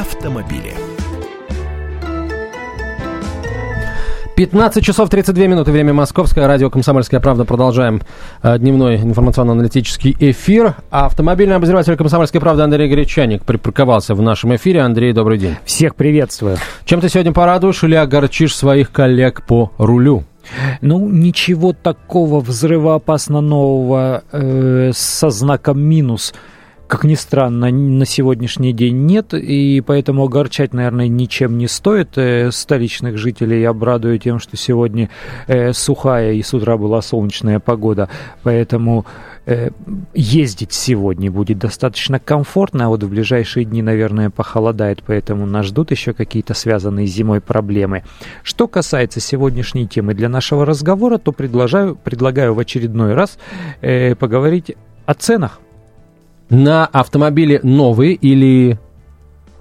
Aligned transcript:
автомобили. 0.00 0.74
15 4.36 4.84
часов 4.84 5.08
32 5.08 5.46
минуты, 5.46 5.72
время 5.72 5.94
московское, 5.94 6.46
радио 6.46 6.68
«Комсомольская 6.68 7.20
правда». 7.20 7.46
Продолжаем 7.46 8.02
э, 8.42 8.58
дневной 8.58 8.96
информационно-аналитический 8.96 10.14
эфир. 10.20 10.74
Автомобильный 10.90 11.56
обозреватель 11.56 11.96
«Комсомольской 11.96 12.42
правды» 12.42 12.62
Андрей 12.62 12.90
Гречаник 12.90 13.46
припарковался 13.46 14.14
в 14.14 14.20
нашем 14.20 14.54
эфире. 14.56 14.82
Андрей, 14.82 15.14
добрый 15.14 15.38
день. 15.38 15.56
Всех 15.64 15.96
приветствую. 15.96 16.58
Чем 16.84 17.00
ты 17.00 17.08
сегодня 17.08 17.32
порадуешь 17.32 17.82
или 17.82 17.94
огорчишь 17.94 18.54
своих 18.54 18.92
коллег 18.92 19.46
по 19.46 19.72
рулю? 19.78 20.24
Ну, 20.82 21.08
ничего 21.08 21.72
такого 21.72 22.40
взрывоопасно 22.40 23.40
нового 23.40 24.24
э, 24.30 24.90
со 24.92 25.30
знаком 25.30 25.80
минус– 25.80 26.34
как 26.86 27.04
ни 27.04 27.14
странно, 27.14 27.70
на 27.70 28.06
сегодняшний 28.06 28.72
день 28.72 29.06
нет, 29.06 29.34
и 29.34 29.82
поэтому 29.84 30.24
огорчать, 30.24 30.72
наверное, 30.72 31.08
ничем 31.08 31.58
не 31.58 31.66
стоит 31.66 32.16
э, 32.16 32.50
столичных 32.52 33.18
жителей. 33.18 33.60
Я 33.60 33.70
обрадую 33.70 34.18
тем, 34.18 34.38
что 34.38 34.56
сегодня 34.56 35.10
э, 35.46 35.72
сухая 35.72 36.32
и 36.32 36.42
с 36.42 36.54
утра 36.54 36.76
была 36.76 37.02
солнечная 37.02 37.58
погода, 37.58 38.08
поэтому 38.42 39.04
э, 39.46 39.70
ездить 40.14 40.72
сегодня 40.72 41.30
будет 41.30 41.58
достаточно 41.58 42.20
комфортно, 42.20 42.86
а 42.86 42.88
вот 42.88 43.02
в 43.02 43.08
ближайшие 43.08 43.64
дни, 43.64 43.82
наверное, 43.82 44.30
похолодает, 44.30 45.02
поэтому 45.04 45.44
нас 45.46 45.66
ждут 45.66 45.90
еще 45.90 46.12
какие-то 46.12 46.54
связанные 46.54 47.08
с 47.08 47.10
зимой 47.10 47.40
проблемы. 47.40 48.04
Что 48.44 48.68
касается 48.68 49.18
сегодняшней 49.18 49.88
темы 49.88 50.14
для 50.14 50.28
нашего 50.28 50.64
разговора, 50.64 51.18
то 51.18 51.32
предлагаю, 51.32 51.96
предлагаю 51.96 52.54
в 52.54 52.60
очередной 52.60 53.14
раз 53.14 53.38
э, 53.80 54.14
поговорить 54.14 54.76
о 55.06 55.14
ценах 55.14 55.60
на 56.48 56.86
автомобили 56.86 57.60
новые 57.62 58.14
или 58.14 58.78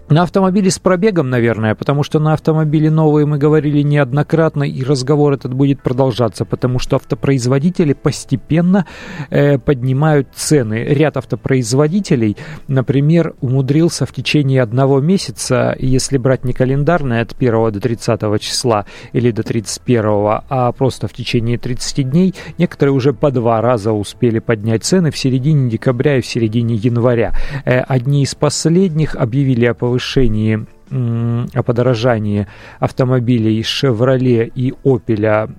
на 0.10 0.22
автомобиле 0.22 0.70
с 0.70 0.78
пробегом, 0.78 1.32
наверное, 1.32 1.74
потому 1.74 2.04
что 2.04 2.20
на 2.20 2.34
автомобиле 2.34 2.92
новые 2.92 3.26
мы 3.26 3.40
говорили 3.40 3.82
неоднократно, 3.82 4.64
и 4.64 4.84
разговор 4.84 5.34
этот 5.34 5.54
будет 5.54 5.82
продолжаться, 5.82 6.46
потому 6.46 6.78
что 6.78 6.98
автопроизводители 6.98 7.94
постепенно 7.94 8.86
э, 9.32 9.58
поднимают 9.58 10.28
цены. 10.36 10.84
Ряд 10.84 11.18
автопроизводителей, 11.18 12.38
например, 12.68 13.34
умудрился 13.42 14.06
в 14.06 14.14
течение 14.14 14.62
одного 14.62 15.02
месяца, 15.02 15.76
если 15.80 16.20
брать 16.20 16.44
не 16.44 16.54
календарное 16.54 17.24
от 17.24 17.34
1 17.36 17.72
до 17.72 17.80
30 17.80 18.42
числа 18.42 18.86
или 19.12 19.32
до 19.32 19.42
31, 19.42 20.04
а 20.50 20.72
просто 20.72 21.08
в 21.08 21.14
течение 21.14 21.58
30 21.58 22.10
дней, 22.12 22.36
некоторые 22.60 22.94
уже 22.94 23.12
по 23.12 23.32
два 23.32 23.60
раза 23.60 23.92
успели 23.92 24.38
поднять 24.38 24.84
цены 24.84 25.10
в 25.10 25.18
середине 25.18 25.68
декабря 25.68 26.20
и 26.20 26.22
в 26.22 26.28
середине 26.28 26.76
января. 26.76 27.34
Э, 27.66 27.80
одни 27.80 28.22
из 28.22 28.36
последних 28.36 29.16
объявили 29.16 29.66
о 29.66 29.74
повышении 29.74 29.95
повышении 29.96 30.66
о 30.92 31.64
подорожании 31.64 32.48
автомобилей 32.80 33.62
Chevrolet 33.62 34.52
и 34.54 34.74
Opel 34.84 35.52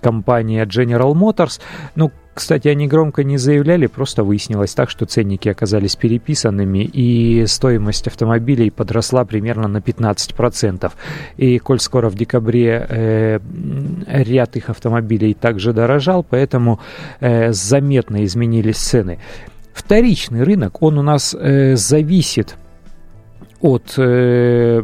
компания 0.00 0.66
General 0.66 1.14
Motors. 1.14 1.60
Ну, 1.94 2.10
кстати, 2.34 2.68
они 2.68 2.86
громко 2.86 3.24
не 3.24 3.38
заявляли, 3.38 3.86
просто 3.86 4.24
выяснилось 4.24 4.74
так, 4.74 4.90
что 4.90 5.06
ценники 5.06 5.48
оказались 5.48 5.96
переписанными, 5.96 6.84
и 6.84 7.46
стоимость 7.46 8.08
автомобилей 8.08 8.70
подросла 8.70 9.24
примерно 9.24 9.68
на 9.68 9.78
15%. 9.78 10.92
И 11.38 11.58
коль 11.60 11.80
скоро 11.80 12.10
в 12.10 12.14
декабре 12.14 12.86
э, 12.88 13.38
ряд 14.06 14.56
их 14.56 14.68
автомобилей 14.68 15.32
также 15.34 15.72
дорожал, 15.72 16.26
поэтому 16.28 16.78
э, 17.20 17.52
заметно 17.52 18.24
изменились 18.24 18.76
цены. 18.76 19.18
Вторичный 19.72 20.42
рынок, 20.42 20.82
он 20.82 20.98
у 20.98 21.02
нас 21.02 21.34
э, 21.34 21.76
зависит 21.76 22.56
от 23.64 23.94
э, 23.96 24.82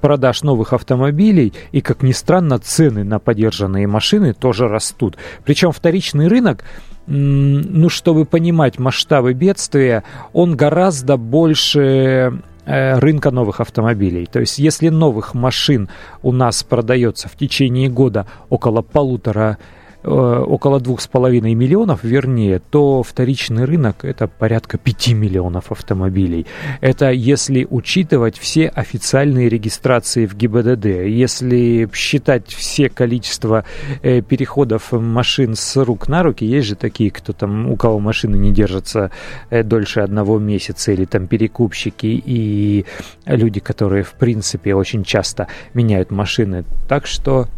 продаж 0.00 0.42
новых 0.42 0.72
автомобилей, 0.72 1.52
и, 1.70 1.82
как 1.82 2.02
ни 2.02 2.12
странно, 2.12 2.58
цены 2.58 3.04
на 3.04 3.18
подержанные 3.18 3.86
машины 3.86 4.32
тоже 4.32 4.68
растут. 4.68 5.18
Причем 5.44 5.72
вторичный 5.72 6.28
рынок, 6.28 6.64
ну, 7.06 7.90
чтобы 7.90 8.24
понимать 8.24 8.78
масштабы 8.78 9.34
бедствия, 9.34 10.02
он 10.32 10.56
гораздо 10.56 11.18
больше 11.18 12.40
э, 12.64 12.98
рынка 12.98 13.30
новых 13.30 13.60
автомобилей. 13.60 14.24
То 14.24 14.40
есть, 14.40 14.58
если 14.58 14.88
новых 14.88 15.34
машин 15.34 15.90
у 16.22 16.32
нас 16.32 16.62
продается 16.62 17.28
в 17.28 17.36
течение 17.36 17.90
года 17.90 18.26
около 18.48 18.80
полутора 18.80 19.58
около 20.04 20.80
двух 20.80 21.00
с 21.00 21.06
половиной 21.06 21.54
миллионов, 21.54 22.04
вернее, 22.04 22.60
то 22.70 23.02
вторичный 23.02 23.64
рынок 23.64 24.04
это 24.04 24.28
порядка 24.28 24.78
5 24.78 25.08
миллионов 25.08 25.72
автомобилей. 25.72 26.46
Это 26.80 27.10
если 27.10 27.66
учитывать 27.68 28.38
все 28.38 28.68
официальные 28.68 29.48
регистрации 29.48 30.26
в 30.26 30.34
ГИБДД. 30.34 30.86
Если 31.06 31.88
считать 31.92 32.48
все 32.48 32.88
количество 32.88 33.64
э, 34.02 34.20
переходов 34.22 34.92
машин 34.92 35.54
с 35.54 35.76
рук 35.76 36.08
на 36.08 36.22
руки, 36.22 36.44
есть 36.44 36.68
же 36.68 36.74
такие, 36.76 37.10
кто 37.10 37.32
там, 37.32 37.70
у 37.70 37.76
кого 37.76 37.98
машины 37.98 38.36
не 38.36 38.52
держатся 38.52 39.10
э, 39.50 39.62
дольше 39.62 40.00
одного 40.00 40.38
месяца, 40.38 40.92
или 40.92 41.04
там 41.04 41.26
перекупщики 41.26 42.06
и 42.06 42.86
люди, 43.26 43.60
которые 43.60 44.04
в 44.04 44.12
принципе 44.12 44.74
очень 44.74 45.04
часто 45.04 45.48
меняют 45.74 46.10
машины. 46.10 46.64
Так 46.88 47.06
что 47.06 47.48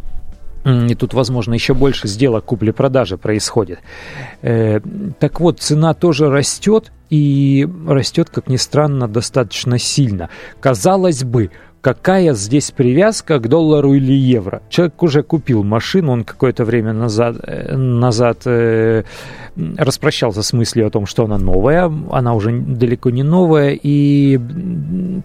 и 0.63 0.95
тут, 0.95 1.13
возможно, 1.13 1.53
еще 1.53 1.73
больше 1.73 2.07
сделок 2.07 2.45
купли-продажи 2.45 3.17
происходит. 3.17 3.79
Э, 4.41 4.79
так 5.19 5.39
вот, 5.39 5.59
цена 5.59 5.93
тоже 5.93 6.29
растет, 6.29 6.91
и 7.09 7.67
растет, 7.87 8.29
как 8.29 8.47
ни 8.47 8.55
странно, 8.55 9.07
достаточно 9.07 9.77
сильно. 9.77 10.29
Казалось 10.61 11.23
бы, 11.23 11.51
какая 11.81 12.33
здесь 12.33 12.71
привязка 12.71 13.39
к 13.39 13.47
доллару 13.47 13.93
или 13.93 14.13
евро. 14.13 14.61
Человек 14.69 15.01
уже 15.03 15.23
купил 15.23 15.63
машину, 15.63 16.11
он 16.11 16.23
какое-то 16.23 16.63
время 16.63 16.93
назад, 16.93 17.37
э, 17.43 17.75
назад 17.75 18.43
э, 18.45 19.03
распрощался 19.77 20.43
с 20.43 20.53
мыслью 20.53 20.87
о 20.87 20.89
том, 20.91 21.05
что 21.05 21.25
она 21.25 21.37
новая, 21.37 21.91
она 22.11 22.33
уже 22.35 22.51
далеко 22.51 23.09
не 23.09 23.23
новая, 23.23 23.77
и 23.81 24.39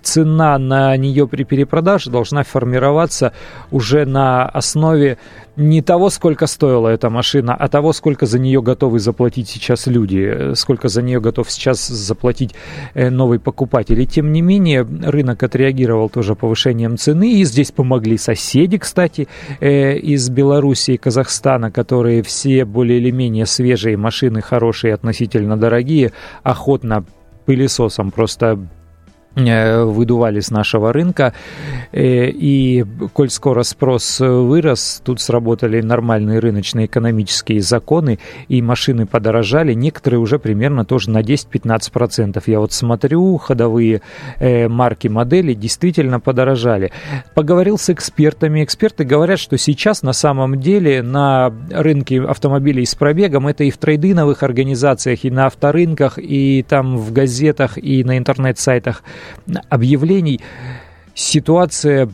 цена 0.03 0.59
на 0.59 0.97
нее 0.97 1.29
при 1.29 1.45
перепродаже 1.45 2.11
должна 2.11 2.43
формироваться 2.43 3.33
уже 3.71 4.07
на 4.07 4.47
основе 4.47 5.19
не 5.57 5.83
того, 5.83 6.11
сколько 6.11 6.47
стоила 6.47 6.89
эта 6.89 7.11
машина, 7.11 7.55
а 7.55 7.69
того, 7.69 7.93
сколько 7.93 8.27
за 8.27 8.39
нее 8.39 8.61
готовы 8.61 8.99
заплатить 8.99 9.49
сейчас 9.49 9.87
люди, 9.87 10.55
сколько 10.55 10.89
за 10.89 11.03
нее 11.03 11.21
готов 11.21 11.51
сейчас 11.51 11.87
заплатить 11.87 12.55
э, 12.95 13.11
новый 13.11 13.39
покупатель. 13.39 14.01
И 14.01 14.07
тем 14.07 14.33
не 14.33 14.43
менее, 14.43 14.83
рынок 14.83 15.43
отреагировал 15.43 16.11
тоже 16.11 16.35
повышением 16.35 16.99
цены, 16.99 17.41
и 17.41 17.45
здесь 17.45 17.73
помогли 17.73 18.19
соседи, 18.19 18.79
кстати, 18.79 19.29
э, 19.61 19.97
из 19.97 20.29
Беларуси 20.29 20.93
и 20.93 20.97
Казахстана, 20.97 21.71
которые 21.71 22.23
все 22.23 22.65
более 22.65 22.99
или 22.99 23.11
менее 23.11 23.47
свежие 23.47 23.97
машины, 23.97 24.43
хорошие, 24.43 24.95
относительно 24.95 25.57
дорогие, 25.57 26.13
охотно 26.43 27.05
пылесосом 27.47 28.11
просто 28.11 28.47
Э, 28.57 28.86
выдували 29.37 30.41
с 30.41 30.51
нашего 30.51 30.93
рынка. 30.93 31.35
Э, 31.93 32.29
и 32.29 32.85
коль 33.13 33.31
скоро 33.31 33.63
спрос 33.63 34.21
вырос, 34.21 35.03
тут 35.05 35.21
сработали 35.21 35.81
нормальные 35.83 36.39
рыночные 36.39 36.87
экономические 36.87 37.61
законы, 37.61 38.19
и 38.49 38.63
машины 38.63 39.07
подорожали. 39.07 39.75
Некоторые 39.75 40.21
уже 40.21 40.39
примерно 40.39 40.85
тоже 40.85 41.11
на 41.11 41.21
10-15%. 41.21 42.43
Я 42.47 42.61
вот 42.61 42.73
смотрю, 42.73 43.37
ходовые 43.37 44.01
э, 44.39 44.69
марки 44.69 45.09
модели 45.09 45.53
действительно 45.53 46.19
подорожали. 46.19 46.93
Поговорил 47.35 47.77
с 47.77 47.91
экспертами. 47.91 48.65
Эксперты 48.65 49.05
говорят, 49.05 49.39
что 49.39 49.59
сейчас 49.59 50.03
на 50.03 50.15
самом 50.15 50.61
деле 50.61 51.03
на 51.03 51.53
рынке 51.71 52.23
автомобилей 52.23 52.87
с 52.87 52.95
пробегом, 52.95 53.49
это 53.49 53.65
и 53.65 53.71
в 53.71 53.77
трейдиновых 53.77 54.43
организациях, 54.43 55.25
и 55.25 55.31
на 55.31 55.47
авторынках, 55.47 56.19
и 56.19 56.65
там 56.67 56.97
в 56.97 57.13
газетах, 57.13 57.77
и 57.77 58.03
на 58.03 58.17
интернет-сайтах– 58.17 59.03
объявлений 59.69 60.41
ситуация 61.15 62.09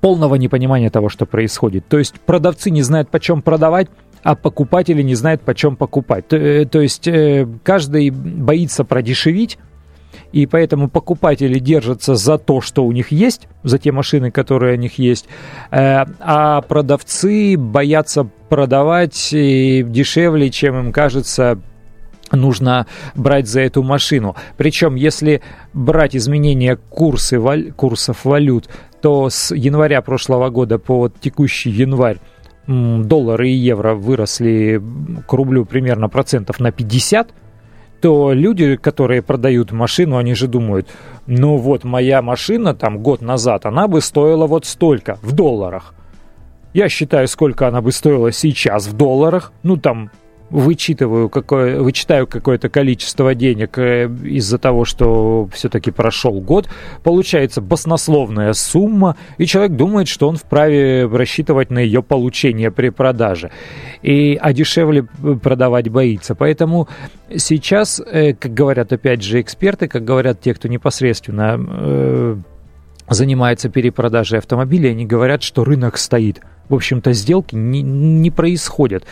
полного 0.00 0.34
непонимания 0.34 0.90
того, 0.90 1.08
что 1.08 1.26
происходит. 1.26 1.86
То 1.88 1.98
есть 1.98 2.14
продавцы 2.20 2.70
не 2.70 2.82
знают, 2.82 3.08
почем 3.08 3.40
продавать, 3.40 3.88
а 4.22 4.34
покупатели 4.34 5.02
не 5.02 5.14
знают, 5.14 5.42
почем 5.42 5.76
покупать. 5.76 6.28
То, 6.28 6.36
э, 6.36 6.64
то 6.64 6.80
есть 6.80 7.06
э, 7.06 7.46
каждый 7.62 8.10
боится 8.10 8.84
продешевить, 8.84 9.58
и 10.32 10.46
поэтому 10.46 10.88
покупатели 10.88 11.58
держатся 11.58 12.14
за 12.14 12.38
то, 12.38 12.60
что 12.60 12.84
у 12.84 12.92
них 12.92 13.12
есть, 13.12 13.48
за 13.62 13.78
те 13.78 13.92
машины, 13.92 14.30
которые 14.30 14.76
у 14.76 14.80
них 14.80 14.98
есть, 14.98 15.26
э, 15.70 16.04
а 16.20 16.62
продавцы 16.62 17.56
боятся 17.56 18.28
продавать 18.48 19.28
дешевле, 19.30 20.50
чем 20.50 20.78
им 20.78 20.92
кажется 20.92 21.58
нужно 22.32 22.86
брать 23.14 23.48
за 23.48 23.60
эту 23.60 23.82
машину. 23.82 24.36
Причем, 24.56 24.94
если 24.94 25.42
брать 25.72 26.16
изменения 26.16 26.76
курсы, 26.76 27.38
валь, 27.38 27.72
курсов 27.72 28.24
валют, 28.24 28.68
то 29.00 29.30
с 29.30 29.54
января 29.54 30.00
прошлого 30.02 30.48
года 30.50 30.78
по 30.78 30.98
вот 30.98 31.14
текущий 31.20 31.70
январь 31.70 32.18
доллары 32.66 33.48
и 33.48 33.54
евро 33.54 33.94
выросли 33.94 34.80
к 35.26 35.32
рублю 35.32 35.64
примерно 35.64 36.08
процентов 36.08 36.60
на 36.60 36.70
50, 36.70 37.34
то 38.00 38.32
люди, 38.32 38.76
которые 38.76 39.22
продают 39.22 39.72
машину, 39.72 40.16
они 40.16 40.34
же 40.34 40.48
думают, 40.48 40.88
ну 41.26 41.56
вот 41.56 41.84
моя 41.84 42.22
машина 42.22 42.74
там 42.74 42.98
год 42.98 43.20
назад, 43.20 43.66
она 43.66 43.88
бы 43.88 44.00
стоила 44.00 44.46
вот 44.46 44.64
столько 44.64 45.18
в 45.22 45.32
долларах. 45.32 45.94
Я 46.72 46.88
считаю, 46.88 47.28
сколько 47.28 47.68
она 47.68 47.80
бы 47.82 47.92
стоила 47.92 48.32
сейчас 48.32 48.86
в 48.86 48.96
долларах. 48.96 49.52
Ну, 49.62 49.76
там 49.76 50.10
вычитываю 50.52 51.28
какое, 51.28 51.80
вычитаю 51.80 52.26
какое-то 52.26 52.68
количество 52.68 53.34
денег 53.34 53.78
э, 53.78 54.08
из-за 54.22 54.58
того, 54.58 54.84
что 54.84 55.48
все-таки 55.52 55.90
прошел 55.90 56.40
год, 56.40 56.68
получается 57.02 57.60
баснословная 57.60 58.52
сумма, 58.52 59.16
и 59.38 59.46
человек 59.46 59.76
думает, 59.76 60.08
что 60.08 60.28
он 60.28 60.36
вправе 60.36 61.06
рассчитывать 61.06 61.70
на 61.70 61.78
ее 61.78 62.02
получение 62.02 62.70
при 62.70 62.90
продаже. 62.90 63.50
И, 64.02 64.38
а 64.40 64.52
дешевле 64.52 65.04
продавать 65.42 65.88
боится. 65.88 66.34
Поэтому 66.34 66.88
сейчас, 67.34 68.00
э, 68.00 68.34
как 68.34 68.52
говорят 68.52 68.92
опять 68.92 69.22
же 69.22 69.40
эксперты, 69.40 69.88
как 69.88 70.04
говорят 70.04 70.40
те, 70.40 70.52
кто 70.52 70.68
непосредственно 70.68 71.58
э, 71.58 72.36
занимается 73.08 73.70
перепродажей 73.70 74.38
автомобилей, 74.38 74.90
они 74.90 75.06
говорят, 75.06 75.42
что 75.42 75.64
рынок 75.64 75.96
стоит. 75.96 76.40
В 76.68 76.74
общем-то, 76.74 77.12
сделки 77.12 77.54
не, 77.54 77.82
не 77.82 78.30
происходят. 78.30 79.04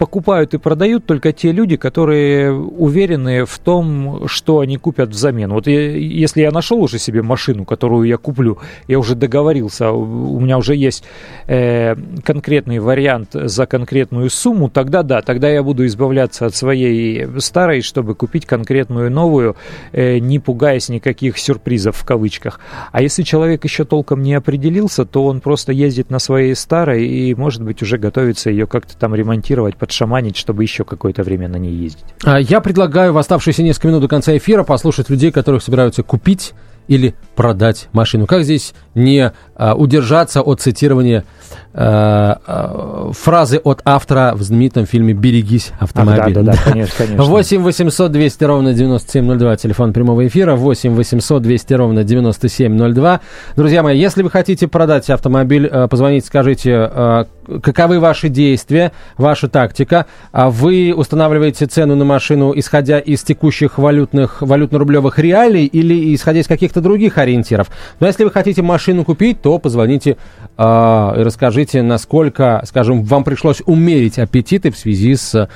Покупают 0.00 0.54
и 0.54 0.56
продают 0.56 1.04
только 1.04 1.30
те 1.30 1.52
люди, 1.52 1.76
которые 1.76 2.54
уверены 2.54 3.44
в 3.44 3.58
том, 3.58 4.26
что 4.28 4.60
они 4.60 4.78
купят 4.78 5.10
взамен. 5.10 5.52
Вот 5.52 5.66
я, 5.66 5.90
если 5.90 6.40
я 6.40 6.50
нашел 6.50 6.80
уже 6.80 6.98
себе 6.98 7.20
машину, 7.20 7.66
которую 7.66 8.08
я 8.08 8.16
куплю, 8.16 8.56
я 8.88 8.98
уже 8.98 9.14
договорился, 9.14 9.90
у 9.90 10.40
меня 10.40 10.56
уже 10.56 10.74
есть 10.74 11.04
э, 11.48 11.96
конкретный 12.24 12.78
вариант 12.78 13.32
за 13.34 13.66
конкретную 13.66 14.30
сумму, 14.30 14.70
тогда 14.70 15.02
да, 15.02 15.20
тогда 15.20 15.50
я 15.50 15.62
буду 15.62 15.84
избавляться 15.84 16.46
от 16.46 16.56
своей 16.56 17.28
старой, 17.38 17.82
чтобы 17.82 18.14
купить 18.14 18.46
конкретную 18.46 19.10
новую, 19.10 19.54
э, 19.92 20.16
не 20.16 20.38
пугаясь 20.38 20.88
никаких 20.88 21.36
сюрпризов 21.36 21.94
в 21.94 22.06
кавычках. 22.06 22.58
А 22.90 23.02
если 23.02 23.22
человек 23.22 23.64
еще 23.64 23.84
толком 23.84 24.22
не 24.22 24.32
определился, 24.32 25.04
то 25.04 25.26
он 25.26 25.42
просто 25.42 25.72
ездит 25.72 26.08
на 26.08 26.20
своей 26.20 26.54
старой 26.54 27.06
и, 27.06 27.34
может 27.34 27.62
быть, 27.62 27.82
уже 27.82 27.98
готовится 27.98 28.48
ее 28.48 28.66
как-то 28.66 28.96
там 28.96 29.14
ремонтировать, 29.14 29.76
подшаманить, 29.90 30.36
чтобы 30.36 30.62
еще 30.62 30.84
какое-то 30.84 31.24
время 31.24 31.48
на 31.48 31.56
ней 31.56 31.74
ездить. 31.74 32.04
А 32.22 32.38
я 32.38 32.60
предлагаю 32.60 33.12
в 33.12 33.18
оставшиеся 33.18 33.64
несколько 33.64 33.88
минут 33.88 34.02
до 34.02 34.08
конца 34.08 34.36
эфира 34.36 34.62
послушать 34.62 35.10
людей, 35.10 35.32
которых 35.32 35.64
собираются 35.64 36.04
купить 36.04 36.52
или 36.88 37.14
продать 37.34 37.88
машину. 37.92 38.26
Как 38.26 38.44
здесь 38.44 38.74
не 38.94 39.32
а, 39.54 39.74
удержаться 39.74 40.42
от 40.42 40.60
цитирования 40.60 41.24
а, 41.72 42.40
а, 42.46 43.12
фразы 43.12 43.58
от 43.58 43.80
автора 43.84 44.32
в 44.34 44.42
знаменитом 44.42 44.86
фильме 44.86 45.12
«Берегись 45.12 45.70
автомобиля». 45.78 46.34
да, 46.34 46.42
да, 46.42 46.52
да, 46.52 46.58
конечно, 46.64 46.94
конечно. 46.98 47.24
8 47.24 47.62
800 47.62 48.10
200 48.10 48.44
ровно 48.44 48.74
9702, 48.74 49.56
телефон 49.56 49.92
прямого 49.92 50.26
эфира, 50.26 50.56
8 50.56 50.94
800 50.94 51.42
200 51.42 51.74
ровно 51.74 52.02
9702. 52.02 53.20
Друзья 53.54 53.82
мои, 53.84 53.98
если 53.98 54.22
вы 54.22 54.30
хотите 54.30 54.66
продать 54.66 55.08
автомобиль, 55.10 55.68
э, 55.70 55.86
позвоните, 55.88 56.26
скажите, 56.26 56.90
э, 56.92 57.24
каковы 57.62 58.00
ваши 58.00 58.28
действия, 58.28 58.92
ваша 59.16 59.48
тактика. 59.48 60.06
Вы 60.32 60.92
устанавливаете 60.96 61.66
цену 61.66 61.96
на 61.96 62.04
машину, 62.04 62.52
исходя 62.54 62.98
из 62.98 63.22
текущих 63.22 63.78
валютных, 63.78 64.42
валютно-рублевых 64.42 65.18
реалий 65.18 65.66
или 65.66 66.14
исходя 66.14 66.40
из 66.40 66.46
каких-то 66.70 66.80
других 66.80 67.18
ориентиров. 67.18 67.68
Но 67.98 68.06
если 68.06 68.24
вы 68.24 68.30
хотите 68.30 68.62
машину 68.62 69.04
купить, 69.04 69.42
то 69.42 69.58
позвоните 69.58 70.16
э, 70.56 70.62
и 70.62 71.22
расскажите, 71.22 71.82
насколько, 71.82 72.62
скажем, 72.64 73.02
вам 73.02 73.24
пришлось 73.24 73.60
умерить 73.66 74.18
аппетиты 74.18 74.70
в 74.70 74.76
связи 74.76 75.16
с 75.16 75.34
э, 75.34 75.48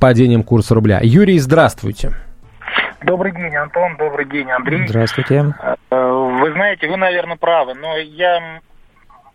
падением 0.00 0.44
курса 0.44 0.74
рубля. 0.74 1.00
Юрий, 1.02 1.38
здравствуйте. 1.38 2.12
Добрый 3.02 3.32
день, 3.32 3.54
Антон. 3.56 3.96
Добрый 3.98 4.26
день, 4.26 4.50
Андрей. 4.50 4.86
Здравствуйте. 4.86 5.54
Вы 5.90 6.52
знаете, 6.52 6.88
вы, 6.88 6.96
наверное, 6.96 7.36
правы, 7.36 7.74
но 7.74 7.96
я 7.96 8.60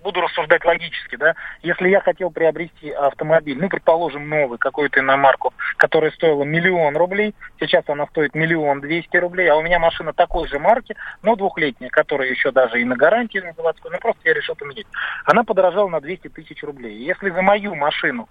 буду 0.03 0.21
рассуждать 0.21 0.63
логически, 0.65 1.15
да, 1.15 1.35
если 1.61 1.89
я 1.89 2.01
хотел 2.01 2.29
приобрести 2.29 2.91
автомобиль, 2.91 3.57
ну, 3.59 3.69
предположим, 3.69 4.29
новый, 4.29 4.59
какую-то 4.59 4.99
иномарку, 4.99 5.53
которая 5.77 6.11
стоила 6.11 6.43
миллион 6.43 6.95
рублей, 6.95 7.33
сейчас 7.59 7.83
она 7.87 8.05
стоит 8.07 8.35
миллион 8.35 8.81
двести 8.81 9.17
рублей, 9.17 9.47
а 9.49 9.55
у 9.55 9.63
меня 9.63 9.79
машина 9.79 10.13
такой 10.13 10.47
же 10.47 10.59
марки, 10.59 10.95
но 11.23 11.35
двухлетняя, 11.35 11.89
которая 11.89 12.29
еще 12.29 12.51
даже 12.51 12.79
и 12.79 12.85
на 12.85 12.95
гарантии 12.95 13.39
на 13.39 13.53
заводской, 13.53 13.91
ну, 13.91 13.97
просто 13.99 14.21
я 14.25 14.33
решил 14.33 14.55
поменять. 14.55 14.87
Она 15.25 15.43
подорожала 15.43 15.89
на 15.89 16.01
200 16.01 16.27
тысяч 16.29 16.61
рублей. 16.63 16.97
Если 16.97 17.29
за 17.29 17.41
мою 17.41 17.75
машину 17.75 18.27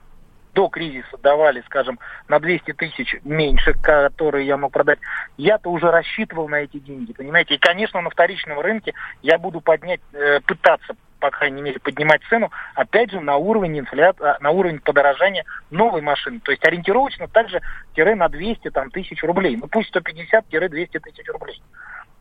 до 0.55 0.69
кризиса 0.69 1.17
давали, 1.23 1.63
скажем, 1.67 1.99
на 2.29 2.39
200 2.39 2.73
тысяч 2.75 3.17
меньше, 3.25 3.75
которые 3.83 4.47
я 4.47 4.57
мог 4.57 4.73
продать, 4.73 4.99
я-то 5.37 5.71
уже 5.71 5.91
рассчитывал 5.91 6.49
на 6.49 6.57
эти 6.57 6.79
деньги, 6.79 7.13
понимаете? 7.13 7.55
И, 7.55 7.59
конечно, 7.59 8.01
на 8.01 8.11
вторичном 8.11 8.61
рынке 8.61 8.93
я 9.23 9.39
буду 9.39 9.61
поднять, 9.61 10.01
э, 10.13 10.41
пытаться 10.41 10.95
по 11.23 11.31
крайней 11.31 11.63
мере, 11.63 11.79
поднимать 11.79 12.21
цену, 12.29 12.51
опять 12.75 13.13
же, 13.13 13.21
на 13.21 13.37
уровень 13.37 13.79
инфляции, 13.79 14.25
а, 14.25 14.39
на 14.41 14.51
уровень 14.51 14.81
подорожания 14.81 15.45
новой 15.71 16.03
машины. 16.03 16.41
То 16.41 16.51
есть 16.51 16.67
ориентировочно 16.67 17.29
также 17.29 17.61
тире 17.95 18.17
на 18.17 18.29
200 18.29 18.71
там, 18.71 18.91
тысяч 18.91 19.23
рублей. 19.23 19.57
Ну 19.57 19.69
пусть 19.69 19.95
150-200 19.95 20.99
тысяч 20.99 21.29
рублей. 21.29 21.63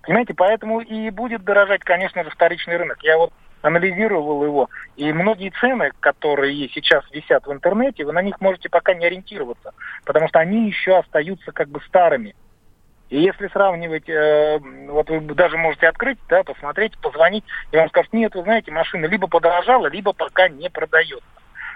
Понимаете, 0.03 0.35
поэтому 0.35 0.81
и 0.81 1.09
будет 1.09 1.43
дорожать, 1.43 1.81
конечно 1.81 2.23
же, 2.23 2.29
вторичный 2.29 2.77
рынок. 2.77 2.99
Я 3.01 3.17
вот 3.17 3.33
анализировал 3.63 4.43
его, 4.43 4.69
и 4.97 5.11
многие 5.13 5.49
цены, 5.59 5.91
которые 5.99 6.69
сейчас 6.69 7.03
висят 7.11 7.47
в 7.47 7.51
интернете, 7.51 8.05
вы 8.05 8.13
на 8.13 8.21
них 8.21 8.39
можете 8.39 8.69
пока 8.69 8.93
не 8.93 9.05
ориентироваться, 9.05 9.73
потому 10.05 10.27
что 10.27 10.39
они 10.39 10.67
еще 10.67 10.97
остаются 10.97 11.51
как 11.51 11.69
бы 11.69 11.81
старыми. 11.81 12.35
И 13.11 13.19
если 13.19 13.49
сравнивать, 13.49 14.07
э, 14.07 14.57
вот 14.87 15.09
вы 15.09 15.19
даже 15.35 15.57
можете 15.57 15.89
открыть, 15.89 16.17
да, 16.29 16.43
посмотреть, 16.43 16.97
позвонить, 16.97 17.43
и 17.73 17.75
вам 17.75 17.89
скажут, 17.89 18.13
нет, 18.13 18.33
вы 18.33 18.43
знаете, 18.43 18.71
машина 18.71 19.05
либо 19.05 19.27
подорожала, 19.27 19.87
либо 19.87 20.13
пока 20.13 20.47
не 20.47 20.69
продается. 20.69 21.27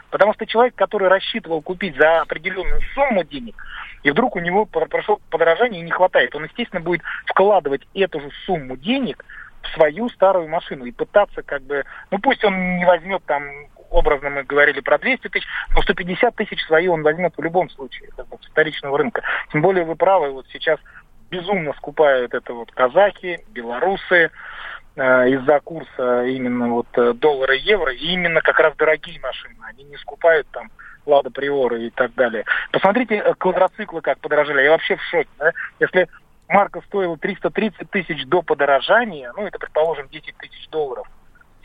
Потому 0.09 0.33
что 0.33 0.45
человек, 0.45 0.75
который 0.75 1.09
рассчитывал 1.09 1.61
купить 1.61 1.97
за 1.97 2.21
определенную 2.21 2.79
сумму 2.93 3.25
денег, 3.25 3.61
и 4.03 4.11
вдруг 4.11 4.37
у 4.37 4.39
него 4.39 4.65
прошло 4.65 5.19
подорожание 5.29 5.81
и 5.81 5.85
не 5.85 5.91
хватает, 5.91 6.33
он, 6.35 6.45
естественно, 6.45 6.81
будет 6.81 7.01
вкладывать 7.25 7.81
эту 7.93 8.21
же 8.21 8.31
сумму 8.45 8.77
денег 8.77 9.25
в 9.61 9.73
свою 9.73 10.07
старую 10.09 10.47
машину 10.47 10.85
и 10.85 10.91
пытаться 10.91 11.41
как 11.41 11.63
бы, 11.63 11.83
ну 12.11 12.19
пусть 12.19 12.45
он 12.45 12.77
не 12.77 12.85
возьмет 12.85 13.25
там 13.25 13.43
образно 13.89 14.29
мы 14.29 14.43
говорили 14.43 14.81
про 14.81 14.97
200 14.97 15.29
тысяч, 15.29 15.47
но 15.73 15.81
150 15.81 16.35
тысяч 16.35 16.61
свои 16.65 16.87
он 16.87 17.01
возьмет 17.01 17.33
в 17.35 17.41
любом 17.41 17.69
случае, 17.69 18.09
как 18.15 18.27
бы, 18.27 18.37
с 18.41 18.47
вторичного 18.47 18.97
рынка. 18.97 19.21
Тем 19.51 19.61
более 19.61 19.85
вы 19.85 19.95
правы, 19.95 20.31
вот 20.31 20.45
сейчас 20.51 20.79
безумно 21.29 21.73
скупают 21.73 22.33
это 22.33 22.53
вот 22.53 22.71
казахи, 22.71 23.43
белорусы, 23.49 24.31
э, 24.95 25.29
из-за 25.29 25.59
курса 25.59 26.25
именно 26.25 26.69
вот 26.69 26.87
э, 26.93 27.13
доллара 27.13 27.55
и 27.55 27.61
евро, 27.61 27.93
и 27.93 28.05
именно 28.07 28.41
как 28.41 28.59
раз 28.59 28.75
дорогие 28.75 29.19
машины. 29.19 29.55
Они 29.67 29.83
не 29.83 29.97
скупают 29.97 30.47
там 30.51 30.69
Лада 31.05 31.29
Приоры 31.29 31.83
и 31.83 31.89
так 31.89 32.13
далее. 32.15 32.45
Посмотрите 32.71 33.15
э, 33.15 33.33
квадроциклы 33.35 34.01
как 34.01 34.19
подорожали. 34.19 34.63
Я 34.63 34.71
вообще 34.71 34.95
в 34.95 35.01
шоке. 35.03 35.29
Да? 35.37 35.51
Если 35.79 36.07
марка 36.47 36.81
стоила 36.87 37.17
330 37.17 37.89
тысяч 37.89 38.25
до 38.25 38.41
подорожания, 38.41 39.31
ну 39.35 39.45
это, 39.45 39.59
предположим, 39.59 40.07
10 40.09 40.35
тысяч 40.37 40.69
долларов, 40.69 41.07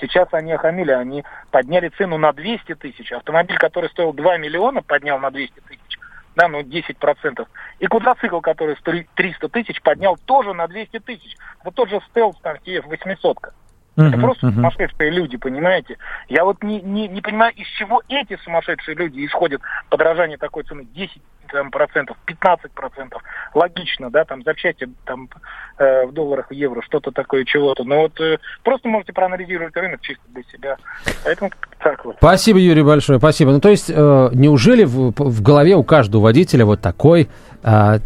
Сейчас 0.00 0.28
они 0.32 0.52
охамили, 0.52 0.92
они 0.92 1.24
подняли 1.50 1.90
цену 1.90 2.16
на 2.16 2.32
200 2.32 2.74
тысяч. 2.76 3.12
Автомобиль, 3.12 3.58
который 3.58 3.90
стоил 3.90 4.12
2 4.12 4.38
миллиона, 4.38 4.82
поднял 4.82 5.18
на 5.18 5.30
200 5.30 5.60
тысяч 5.60 5.79
да, 6.36 6.48
ну 6.48 6.60
10%. 6.60 7.46
И 7.78 7.86
квадроцикл, 7.86 8.40
который 8.40 8.76
стоит 8.76 9.08
300 9.14 9.48
тысяч, 9.48 9.80
поднял 9.82 10.16
тоже 10.16 10.54
на 10.54 10.66
200 10.68 11.00
тысяч. 11.00 11.36
Это 11.60 11.70
тот 11.72 11.88
же 11.88 12.00
стелс, 12.10 12.36
там, 12.42 12.56
TF 12.56 12.86
800 12.86 13.38
-ка. 13.38 13.52
Uh-huh, 13.96 14.08
Это 14.08 14.18
просто 14.18 14.46
uh-huh. 14.46 14.54
сумасшедшие 14.54 15.10
люди, 15.10 15.36
понимаете? 15.36 15.98
Я 16.28 16.44
вот 16.44 16.62
не, 16.62 16.80
не, 16.80 17.08
не 17.08 17.20
понимаю, 17.20 17.52
из 17.54 17.66
чего 17.78 18.02
эти 18.08 18.36
сумасшедшие 18.44 18.94
люди 18.94 19.26
исходят 19.26 19.60
подорожание 19.88 20.38
такой 20.38 20.62
цены 20.62 20.84
10 20.84 21.20
там, 21.48 21.70
процентов, 21.70 22.16
15 22.24 22.70
процентов. 22.72 23.22
Логично, 23.52 24.10
да, 24.10 24.24
там 24.24 24.42
запчасти 24.44 24.88
там, 25.04 25.28
э, 25.78 26.06
в 26.06 26.12
долларах, 26.12 26.50
в 26.50 26.54
евро, 26.54 26.82
что-то 26.82 27.10
такое, 27.10 27.44
чего-то. 27.44 27.84
Но 27.84 28.02
вот 28.02 28.20
э, 28.20 28.38
просто 28.62 28.88
можете 28.88 29.12
проанализировать 29.12 29.76
рынок 29.76 30.00
чисто 30.00 30.22
для 30.28 30.44
себя. 30.44 30.76
Поэтому 31.24 31.50
так 31.82 32.04
вот. 32.04 32.16
Спасибо, 32.18 32.58
Юрий, 32.58 32.82
большое, 32.82 33.18
спасибо. 33.18 33.52
Ну, 33.52 33.60
то 33.60 33.68
есть, 33.68 33.86
э, 33.88 34.30
неужели 34.32 34.84
в, 34.84 35.12
в 35.16 35.42
голове 35.42 35.76
у 35.76 35.82
каждого 35.82 36.22
водителя 36.22 36.66
вот 36.66 36.80
такой 36.80 37.28
а, 37.62 37.98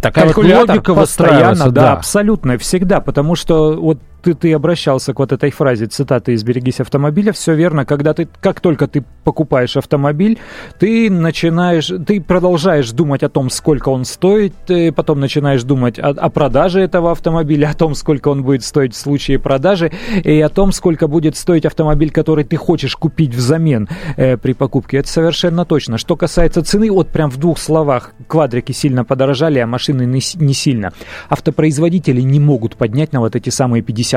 такая 0.00 0.26
вот 0.26 0.36
логика 0.38 0.94
выстраивается, 0.94 1.70
да. 1.70 1.82
да, 1.82 1.92
абсолютно, 1.92 2.56
всегда, 2.56 3.00
потому 3.00 3.34
что 3.34 3.74
вот 3.74 3.98
ты, 4.22 4.34
ты 4.34 4.52
обращался 4.52 5.14
к 5.14 5.18
вот 5.18 5.32
этой 5.32 5.50
фразе, 5.50 5.86
цитаты 5.86 6.32
из 6.32 6.42
«Берегись 6.42 6.80
автомобиля», 6.80 7.32
все 7.32 7.54
верно, 7.54 7.84
когда 7.84 8.14
ты, 8.14 8.28
как 8.40 8.60
только 8.60 8.86
ты 8.86 9.04
покупаешь 9.24 9.76
автомобиль, 9.76 10.38
ты 10.78 11.10
начинаешь, 11.10 11.92
ты 12.06 12.20
продолжаешь 12.20 12.90
думать 12.90 13.22
о 13.22 13.28
том, 13.28 13.50
сколько 13.50 13.90
он 13.90 14.04
стоит, 14.04 14.54
ты 14.66 14.92
потом 14.92 15.20
начинаешь 15.20 15.62
думать 15.62 15.98
о, 15.98 16.08
о 16.08 16.28
продаже 16.30 16.80
этого 16.80 17.12
автомобиля, 17.12 17.70
о 17.70 17.74
том, 17.74 17.94
сколько 17.94 18.28
он 18.28 18.42
будет 18.42 18.64
стоить 18.64 18.94
в 18.94 18.96
случае 18.96 19.38
продажи, 19.38 19.92
и 20.24 20.40
о 20.40 20.48
том, 20.48 20.72
сколько 20.72 21.08
будет 21.08 21.36
стоить 21.36 21.66
автомобиль, 21.66 22.10
который 22.10 22.44
ты 22.44 22.56
хочешь 22.56 22.96
купить 22.96 23.34
взамен 23.34 23.88
э, 24.16 24.36
при 24.36 24.52
покупке. 24.52 24.98
Это 24.98 25.08
совершенно 25.08 25.64
точно. 25.64 25.98
Что 25.98 26.16
касается 26.16 26.62
цены, 26.62 26.90
вот 26.90 27.08
прям 27.08 27.30
в 27.30 27.36
двух 27.36 27.58
словах. 27.58 28.12
Квадрики 28.26 28.72
сильно 28.72 29.04
подорожали, 29.04 29.58
а 29.58 29.66
машины 29.66 30.02
не, 30.02 30.20
не 30.34 30.54
сильно. 30.54 30.92
Автопроизводители 31.28 32.20
не 32.20 32.40
могут 32.40 32.76
поднять 32.76 33.12
на 33.12 33.20
вот 33.20 33.36
эти 33.36 33.50
самые 33.50 33.82
50% 33.82 34.07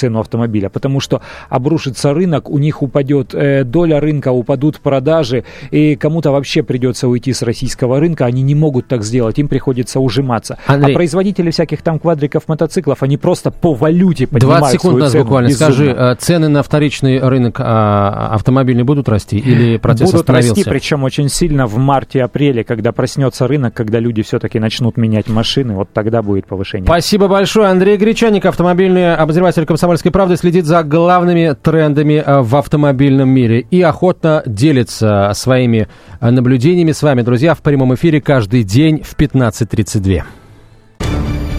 цену 0.00 0.20
автомобиля, 0.20 0.68
потому 0.68 1.00
что 1.00 1.20
обрушится 1.48 2.14
рынок, 2.14 2.48
у 2.48 2.58
них 2.58 2.82
упадет 2.82 3.34
э, 3.34 3.64
доля 3.64 4.00
рынка, 4.00 4.32
упадут 4.32 4.80
продажи, 4.80 5.44
и 5.70 5.96
кому-то 5.96 6.30
вообще 6.32 6.62
придется 6.62 7.08
уйти 7.08 7.32
с 7.32 7.42
российского 7.42 8.00
рынка. 8.00 8.26
Они 8.26 8.42
не 8.42 8.54
могут 8.54 8.86
так 8.88 9.02
сделать, 9.04 9.38
им 9.38 9.48
приходится 9.48 10.00
ужиматься. 10.00 10.58
Андрей. 10.66 10.94
А 10.94 10.96
производители 10.96 11.50
всяких 11.50 11.82
там 11.82 11.98
квадриков, 11.98 12.48
мотоциклов, 12.48 13.02
они 13.02 13.16
просто 13.16 13.50
по 13.50 13.74
валюте 13.74 14.26
поднимают 14.26 14.60
20 14.60 14.72
секунд 14.72 14.92
свою 14.92 15.04
нас 15.04 15.12
цену 15.12 15.24
буквально. 15.24 15.48
безумно. 15.48 15.74
Скажи, 15.74 15.90
э, 15.90 16.14
цены 16.18 16.48
на 16.48 16.62
вторичный 16.62 17.18
рынок 17.20 17.56
а, 17.58 18.30
автомобильный 18.32 18.84
будут 18.84 19.08
расти 19.08 19.38
или 19.38 19.76
процесс 19.76 20.10
Будут 20.10 20.22
остановился? 20.22 20.54
расти, 20.54 20.70
причем 20.70 21.04
очень 21.04 21.28
сильно 21.28 21.66
в 21.66 21.76
марте-апреле, 21.76 22.64
когда 22.64 22.92
проснется 22.92 23.46
рынок, 23.46 23.74
когда 23.74 23.98
люди 23.98 24.22
все-таки 24.22 24.58
начнут 24.58 24.96
менять 24.96 25.28
машины, 25.28 25.74
вот 25.74 25.90
тогда 25.92 26.22
будет 26.22 26.46
повышение. 26.46 26.86
Спасибо 26.86 27.28
большое. 27.28 27.68
Андрей 27.68 27.96
Гречаник, 27.96 28.46
автомобильный 28.46 29.14
обозреватель 29.22 29.66
«Комсомольской 29.66 30.10
правды», 30.10 30.36
следит 30.36 30.66
за 30.66 30.82
главными 30.82 31.54
трендами 31.54 32.22
э, 32.24 32.40
в 32.40 32.56
автомобильном 32.56 33.28
мире 33.28 33.60
и 33.70 33.82
охотно 33.82 34.42
делится 34.46 35.32
своими 35.34 35.88
э, 36.20 36.30
наблюдениями 36.30 36.92
с 36.92 37.02
вами, 37.02 37.22
друзья, 37.22 37.54
в 37.54 37.62
прямом 37.62 37.94
эфире 37.94 38.20
каждый 38.20 38.62
день 38.62 39.02
в 39.02 39.16
15.32. 39.16 40.22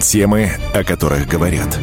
Темы, 0.00 0.50
о 0.74 0.84
которых 0.84 1.28
говорят. 1.28 1.78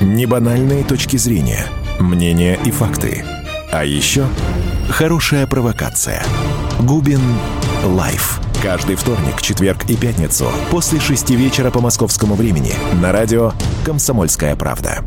Небанальные 0.00 0.84
точки 0.84 1.16
зрения, 1.16 1.64
мнения 1.98 2.58
и 2.64 2.70
факты. 2.70 3.24
А 3.72 3.84
еще 3.84 4.26
хорошая 4.88 5.46
провокация. 5.46 6.22
Губин 6.80 7.20
Live. 7.84 8.47
Каждый 8.62 8.96
вторник, 8.96 9.40
четверг 9.40 9.84
и 9.88 9.96
пятницу 9.96 10.46
после 10.70 10.98
шести 10.98 11.36
вечера 11.36 11.70
по 11.70 11.80
московскому 11.80 12.34
времени 12.34 12.72
на 13.00 13.12
радио 13.12 13.52
«Комсомольская 13.84 14.56
правда». 14.56 15.04